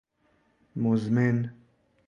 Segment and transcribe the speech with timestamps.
[0.75, 1.49] مزمن